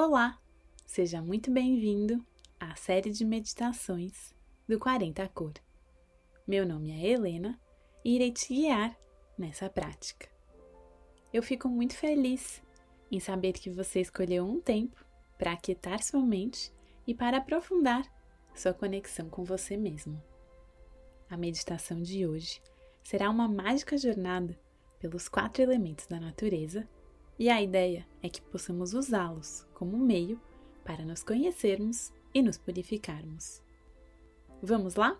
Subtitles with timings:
[0.00, 0.40] Olá!
[0.86, 2.24] Seja muito bem-vindo
[2.60, 4.32] à série de meditações
[4.68, 5.54] do 40 Cor.
[6.46, 7.60] Meu nome é Helena
[8.04, 8.96] e irei te guiar
[9.36, 10.28] nessa prática.
[11.32, 12.62] Eu fico muito feliz
[13.10, 15.04] em saber que você escolheu um tempo
[15.36, 16.72] para aquietar sua mente
[17.04, 18.04] e para aprofundar
[18.54, 20.22] sua conexão com você mesmo.
[21.28, 22.62] A meditação de hoje
[23.02, 24.56] será uma mágica jornada
[25.00, 26.88] pelos quatro elementos da natureza
[27.38, 30.40] e a ideia é que possamos usá-los como meio
[30.84, 33.62] para nos conhecermos e nos purificarmos.
[34.62, 35.16] Vamos lá?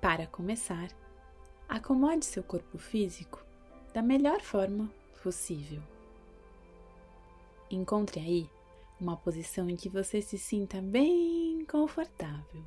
[0.00, 0.88] Para começar,
[1.68, 3.44] acomode seu corpo físico
[3.92, 4.90] da melhor forma
[5.22, 5.82] possível.
[7.70, 8.50] Encontre aí
[9.00, 12.62] uma posição em que você se sinta bem confortável.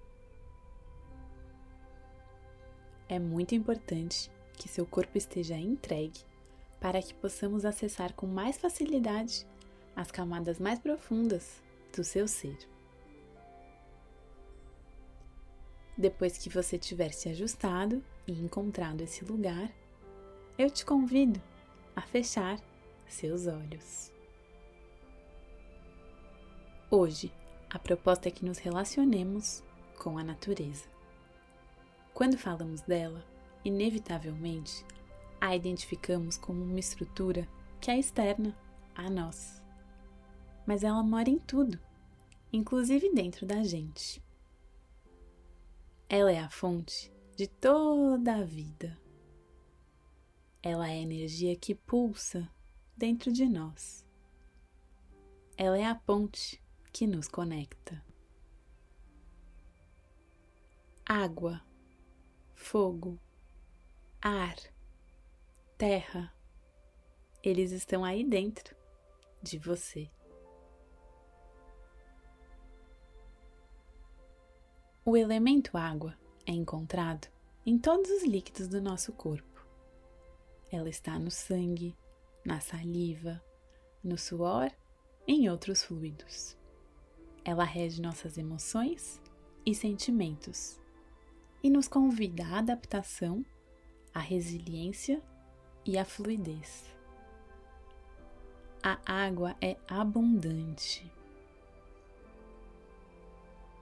[3.08, 6.20] É muito importante que seu corpo esteja entregue
[6.86, 9.44] para que possamos acessar com mais facilidade
[9.96, 12.60] as camadas mais profundas do seu ser.
[15.98, 19.72] Depois que você tiver se ajustado e encontrado esse lugar,
[20.60, 21.42] eu te convido
[21.96, 22.60] a fechar
[23.08, 24.12] seus olhos.
[26.92, 27.34] Hoje,
[27.68, 29.64] a proposta é que nos relacionemos
[29.98, 30.88] com a natureza.
[32.14, 33.26] Quando falamos dela,
[33.64, 34.86] inevitavelmente
[35.46, 37.48] a identificamos como uma estrutura
[37.80, 38.58] que é externa
[38.96, 39.62] a nós.
[40.66, 41.80] Mas ela mora em tudo,
[42.52, 44.24] inclusive dentro da gente.
[46.10, 49.00] Ela é a fonte de toda a vida.
[50.64, 52.50] Ela é a energia que pulsa
[52.98, 54.04] dentro de nós.
[55.56, 56.60] Ela é a ponte
[56.92, 58.04] que nos conecta.
[61.06, 61.62] Água,
[62.56, 63.20] fogo,
[64.20, 64.75] ar
[65.78, 66.34] terra,
[67.44, 68.76] eles estão aí dentro
[69.42, 70.10] de você.
[75.04, 77.28] O elemento água é encontrado
[77.66, 79.66] em todos os líquidos do nosso corpo.
[80.72, 81.96] Ela está no sangue,
[82.44, 83.44] na saliva,
[84.04, 84.72] no suor
[85.28, 86.58] e em outros fluidos.
[87.44, 89.22] Ela rege nossas emoções
[89.66, 90.80] e sentimentos
[91.62, 93.46] e nos convida à adaptação,
[94.14, 95.22] à resiliência
[95.86, 96.84] e a fluidez.
[98.82, 101.12] A água é abundante.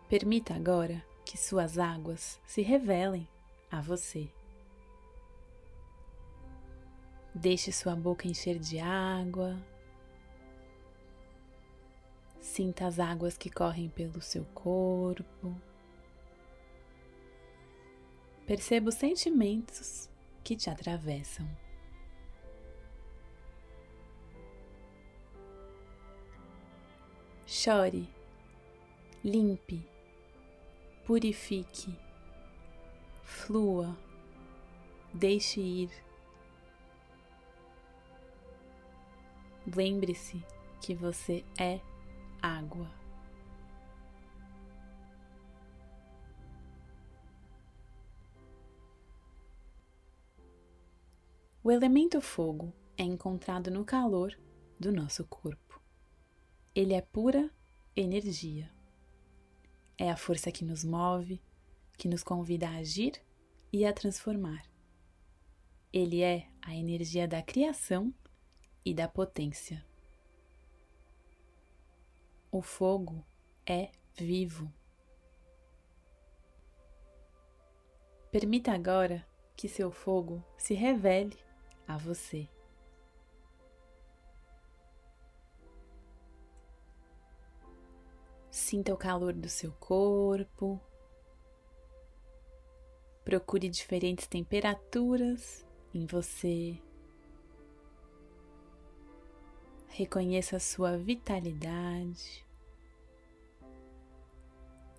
[0.09, 3.27] Permita agora que suas águas se revelem
[3.71, 4.29] a você.
[7.33, 9.57] Deixe sua boca encher de água.
[12.39, 15.55] Sinta as águas que correm pelo seu corpo.
[18.45, 20.09] Perceba os sentimentos
[20.43, 21.62] que te atravessam.
[27.63, 28.09] Chore,
[29.23, 29.87] limpe,
[31.05, 31.97] purifique,
[33.23, 33.97] flua,
[35.13, 35.89] deixe ir.
[39.73, 40.43] Lembre-se
[40.81, 41.79] que você é
[42.41, 42.91] água.
[51.63, 54.37] O elemento fogo é encontrado no calor
[54.77, 55.82] do nosso corpo.
[56.75, 57.51] Ele é pura
[57.95, 58.67] energia.
[59.95, 61.39] É a força que nos move,
[61.97, 63.21] que nos convida a agir
[63.71, 64.63] e a transformar.
[65.91, 68.11] Ele é a energia da criação
[68.83, 69.85] e da potência.
[72.51, 73.23] O fogo
[73.67, 74.73] é vivo.
[78.31, 79.23] Permita agora
[79.55, 81.37] que seu fogo se revele
[81.87, 82.49] a você.
[88.73, 90.81] Sinta o calor do seu corpo.
[93.23, 95.63] Procure diferentes temperaturas
[95.93, 96.81] em você.
[99.89, 102.43] Reconheça a sua vitalidade.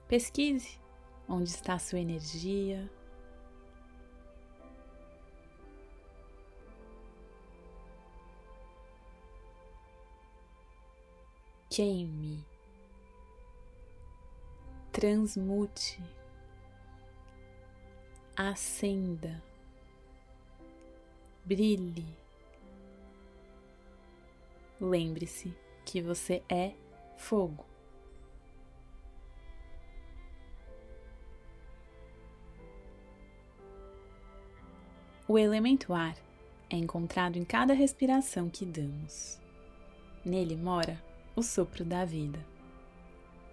[0.07, 0.79] Pesquise
[1.29, 2.89] onde está a sua energia.
[11.69, 12.54] Queime
[14.95, 16.01] transmute,
[18.37, 19.43] acenda,
[21.45, 22.07] brilhe.
[24.81, 25.53] Lembre-se
[25.85, 26.75] que você é
[27.17, 27.67] fogo.
[35.27, 36.17] O elemento ar
[36.71, 39.41] é encontrado em cada respiração que damos.
[40.25, 41.03] Nele mora
[41.35, 42.39] o sopro da vida.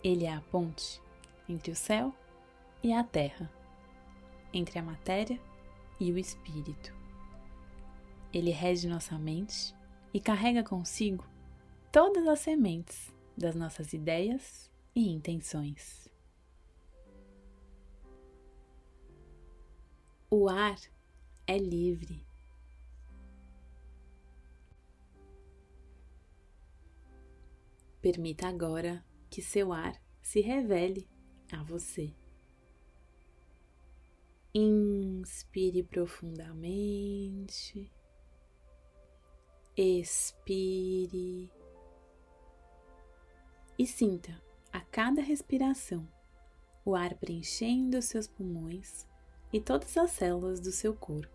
[0.03, 1.01] Ele é a ponte
[1.51, 2.13] entre o céu
[2.81, 3.51] e a terra,
[4.53, 5.39] entre a matéria
[5.99, 6.93] e o espírito.
[8.33, 9.75] Ele rege nossa mente
[10.13, 11.25] e carrega consigo
[11.91, 16.09] todas as sementes das nossas ideias e intenções.
[20.29, 20.79] O ar
[21.45, 22.25] é livre.
[28.01, 31.10] Permita agora que seu ar se revele
[31.59, 32.13] a você.
[34.53, 37.91] Inspire profundamente.
[39.75, 41.49] Expire.
[43.77, 46.07] E sinta a cada respiração
[46.83, 49.07] o ar preenchendo seus pulmões
[49.53, 51.29] e todas as células do seu corpo.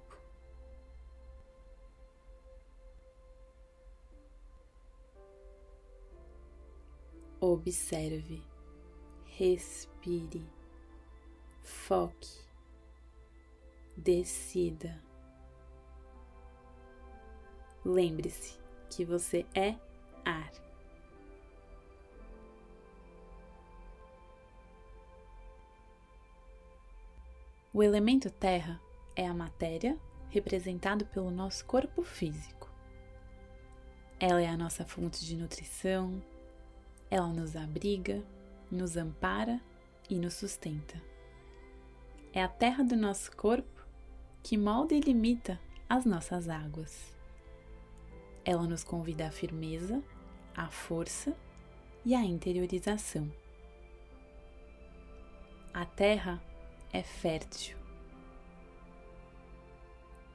[7.40, 8.42] Observe,
[9.38, 10.42] respire,
[11.62, 12.40] foque,
[13.94, 14.98] decida.
[17.84, 19.76] Lembre-se que você é
[20.24, 20.50] ar.
[27.74, 28.80] O elemento terra
[29.14, 29.98] é a matéria
[30.30, 32.70] representado pelo nosso corpo físico.
[34.18, 36.22] Ela é a nossa fonte de nutrição,
[37.10, 38.24] ela nos abriga,
[38.70, 39.60] nos ampara
[40.08, 41.00] e nos sustenta.
[42.32, 43.86] É a terra do nosso corpo
[44.42, 45.58] que molda e limita
[45.88, 47.14] as nossas águas.
[48.44, 50.02] Ela nos convida à firmeza,
[50.54, 51.36] à força
[52.04, 53.32] e à interiorização.
[55.72, 56.42] A terra
[56.92, 57.76] é fértil.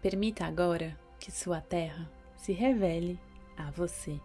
[0.02, 3.20] Permita agora que sua terra se revele
[3.56, 4.20] a você.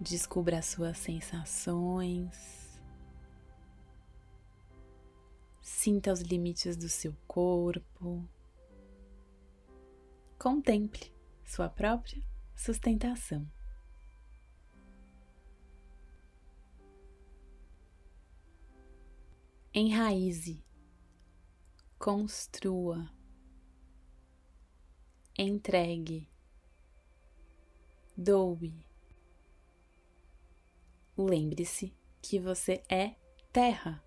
[0.00, 2.54] Descubra as suas sensações.
[5.62, 8.28] Sinta os limites do seu corpo.
[10.38, 11.12] Contemple
[11.44, 12.22] sua própria
[12.54, 13.50] sustentação.
[19.72, 20.62] Enraize,
[21.98, 23.10] construa,
[25.36, 26.28] entregue,
[28.16, 28.93] doe.
[31.16, 33.14] Lembre-se que você é
[33.52, 34.02] terra.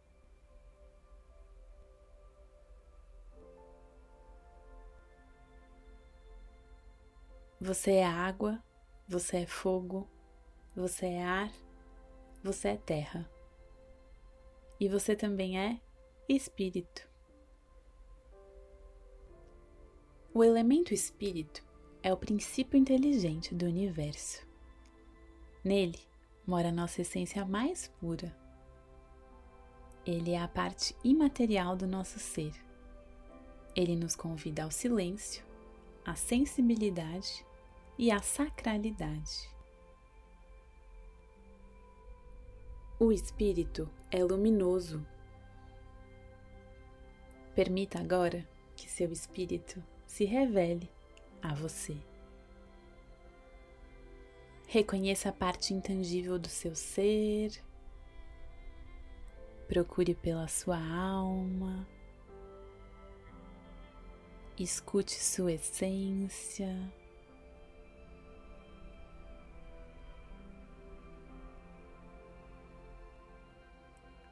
[7.61, 8.61] Você é água,
[9.07, 10.07] você é fogo,
[10.75, 11.51] você é ar,
[12.43, 13.29] você é terra.
[14.79, 15.79] E você também é
[16.27, 17.09] espírito.
[20.33, 21.63] O elemento espírito
[22.03, 24.45] é o princípio inteligente do universo.
[25.63, 26.06] Nele
[26.47, 28.33] mora a nossa essência mais pura.
[30.05, 32.53] Ele é a parte imaterial do nosso ser.
[33.75, 35.45] Ele nos convida ao silêncio,
[36.05, 37.45] à sensibilidade
[37.97, 39.49] e a sacralidade.
[42.97, 45.05] O espírito é luminoso.
[47.53, 50.89] Permita agora que seu espírito se revele
[51.41, 51.97] a você.
[54.69, 57.63] Reconheça a parte intangível do seu ser.
[59.65, 61.87] Procure pela sua alma.
[64.59, 66.91] Escute sua essência.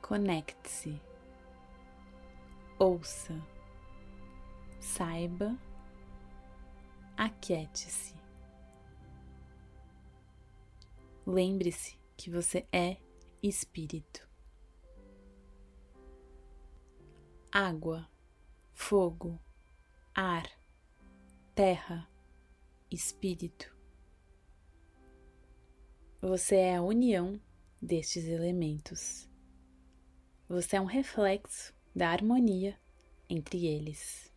[0.01, 1.01] Conecte-se,
[2.77, 3.33] ouça,
[4.79, 5.57] saiba,
[7.17, 8.24] aquiete-se.
[11.27, 12.97] Lembre-se que você é
[13.41, 14.29] espírito.
[17.51, 18.07] Água,
[18.75, 19.39] fogo,
[20.13, 20.47] ar,
[21.55, 22.07] terra,
[22.91, 23.75] espírito.
[26.21, 27.41] Você é a união
[27.81, 29.27] destes elementos.
[30.47, 32.79] Você é um reflexo da harmonia
[33.27, 34.31] entre eles.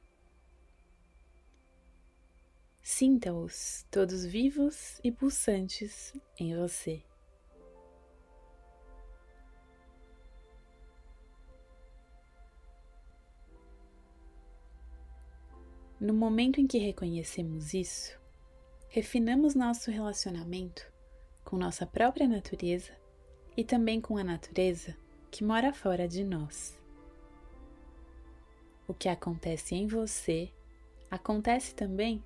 [2.90, 7.02] Sinta-os todos vivos e pulsantes em você.
[16.00, 18.18] No momento em que reconhecemos isso,
[18.88, 20.90] refinamos nosso relacionamento
[21.44, 22.96] com nossa própria natureza
[23.54, 24.96] e também com a natureza
[25.30, 26.80] que mora fora de nós.
[28.88, 30.50] O que acontece em você
[31.10, 32.24] acontece também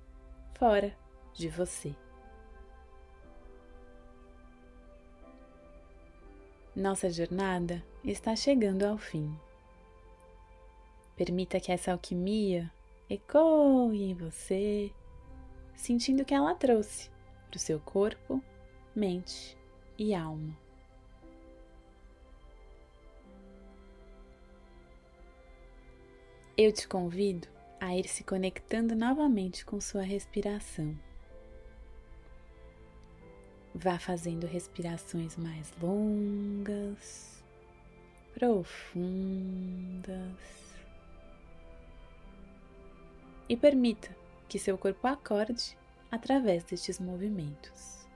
[0.63, 0.95] fora
[1.33, 1.93] de você.
[6.73, 9.37] Nossa jornada está chegando ao fim.
[11.17, 12.71] Permita que essa alquimia
[13.09, 14.89] ecoe em você,
[15.75, 17.09] sentindo que ela trouxe
[17.49, 18.41] para o seu corpo,
[18.95, 19.57] mente
[19.97, 20.57] e alma.
[26.55, 27.52] Eu te convido
[27.83, 30.97] a ir se conectando novamente com sua respiração.
[33.75, 37.43] Vá fazendo respirações mais longas,
[38.33, 39.03] profundas.
[43.49, 44.15] E permita
[44.47, 45.77] que seu corpo acorde
[46.09, 48.07] através destes movimentos.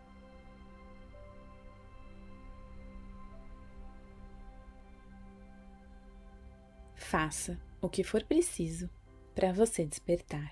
[6.95, 8.89] Faça o que for preciso
[9.37, 10.51] para você despertar.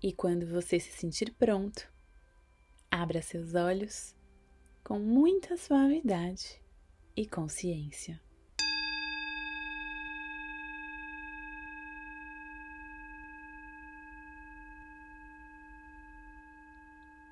[0.00, 1.92] E quando você se sentir pronto,
[2.88, 4.14] abra seus olhos
[4.84, 6.62] com muita suavidade
[7.16, 8.20] e consciência.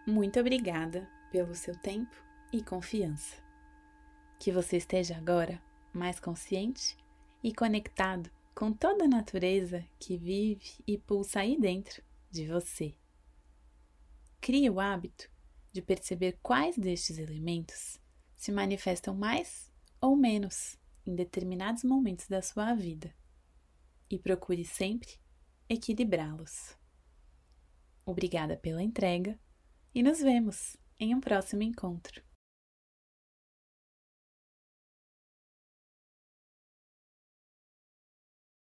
[0.04, 2.21] Muito obrigada pelo seu tempo
[2.52, 3.37] e confiança.
[4.40, 5.64] Que você esteja agora
[5.96, 6.96] mais consciente
[7.42, 12.94] e conectado com toda a natureza que vive e pulsa aí dentro de você.
[14.40, 15.30] Crie o hábito
[15.72, 18.00] de perceber quais destes elementos
[18.36, 23.14] se manifestam mais ou menos em determinados momentos da sua vida
[24.10, 25.18] e procure sempre
[25.68, 26.76] equilibrá-los.
[28.04, 29.38] Obrigada pela entrega
[29.94, 32.22] e nos vemos em um próximo encontro.